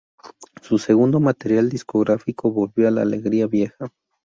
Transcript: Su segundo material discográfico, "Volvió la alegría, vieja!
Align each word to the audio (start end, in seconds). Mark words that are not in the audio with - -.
Su 0.63 0.79
segundo 0.79 1.19
material 1.19 1.69
discográfico, 1.69 2.49
"Volvió 2.51 2.89
la 2.89 3.03
alegría, 3.03 3.45
vieja! 3.45 3.93